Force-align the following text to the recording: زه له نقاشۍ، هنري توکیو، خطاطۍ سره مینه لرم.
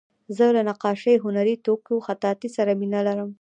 زه 0.35 0.45
له 0.55 0.61
نقاشۍ، 0.69 1.15
هنري 1.25 1.55
توکیو، 1.65 2.03
خطاطۍ 2.07 2.49
سره 2.57 2.71
مینه 2.81 2.99
لرم. 3.07 3.29